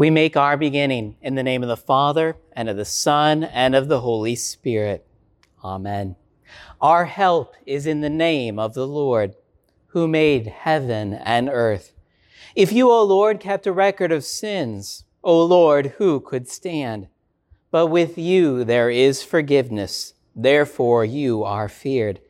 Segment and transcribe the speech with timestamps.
[0.00, 3.74] We make our beginning in the name of the Father, and of the Son, and
[3.74, 5.06] of the Holy Spirit.
[5.62, 6.16] Amen.
[6.80, 9.34] Our help is in the name of the Lord,
[9.88, 11.92] who made heaven and earth.
[12.56, 17.08] If you, O Lord, kept a record of sins, O Lord, who could stand?
[17.70, 22.20] But with you there is forgiveness, therefore you are feared.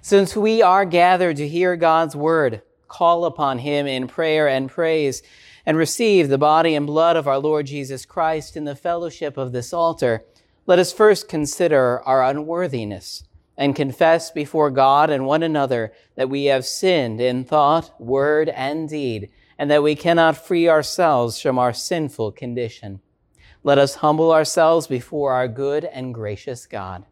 [0.00, 2.62] Since we are gathered to hear God's word,
[2.92, 5.22] call upon him in prayer and praise
[5.64, 9.52] and receive the body and blood of our Lord Jesus Christ in the fellowship of
[9.52, 10.24] this altar,
[10.66, 13.24] let us first consider our unworthiness
[13.56, 18.88] and confess before God and one another that we have sinned in thought, word, and
[18.88, 23.00] deed, and that we cannot free ourselves from our sinful condition.
[23.64, 27.06] Let us humble ourselves before our good and gracious God.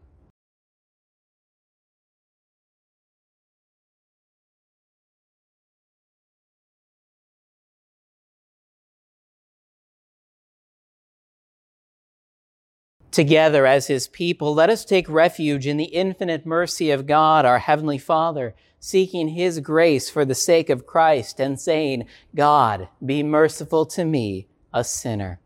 [13.10, 17.58] Together as his people, let us take refuge in the infinite mercy of God, our
[17.58, 23.84] Heavenly Father, seeking his grace for the sake of Christ and saying, God, be merciful
[23.86, 25.40] to me, a sinner.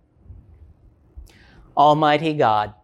[1.76, 2.74] Almighty God,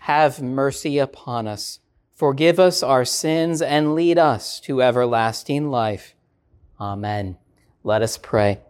[0.00, 1.78] have mercy upon us.
[2.14, 6.14] Forgive us our sins and lead us to everlasting life.
[6.78, 7.38] Amen.
[7.82, 8.60] Let us pray.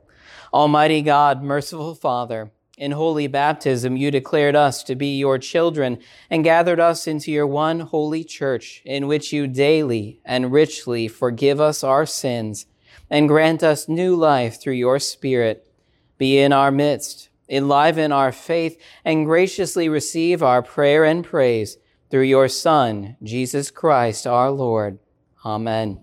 [0.53, 6.43] Almighty God, merciful Father, in holy baptism, you declared us to be your children and
[6.43, 11.85] gathered us into your one holy church, in which you daily and richly forgive us
[11.85, 12.67] our sins
[13.11, 15.71] and grant us new life through your Spirit.
[16.19, 21.77] Be in our midst, enliven our faith, and graciously receive our prayer and praise
[22.11, 24.99] through your Son, Jesus Christ our Lord.
[25.45, 26.01] Amen.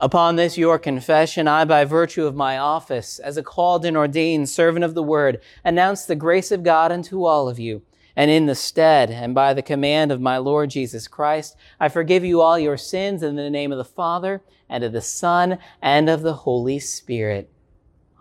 [0.00, 4.48] Upon this your confession, I, by virtue of my office as a called and ordained
[4.48, 7.82] servant of the word, announce the grace of God unto all of you.
[8.16, 12.24] And in the stead and by the command of my Lord Jesus Christ, I forgive
[12.24, 16.08] you all your sins in the name of the Father and of the Son and
[16.08, 17.50] of the Holy Spirit.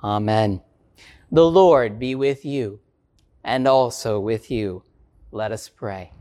[0.03, 0.61] Amen.
[1.31, 2.79] The Lord be with you
[3.43, 4.83] and also with you.
[5.31, 6.11] Let us pray.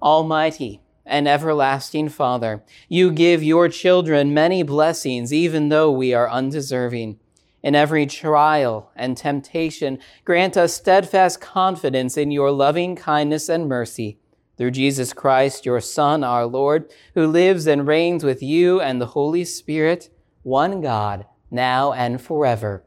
[0.00, 0.80] Almighty,
[1.12, 7.20] and everlasting Father, you give your children many blessings, even though we are undeserving.
[7.62, 14.18] In every trial and temptation, grant us steadfast confidence in your loving kindness and mercy.
[14.56, 19.06] Through Jesus Christ, your Son, our Lord, who lives and reigns with you and the
[19.06, 20.08] Holy Spirit,
[20.42, 22.84] one God, now and forever.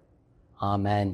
[0.62, 1.14] Amen.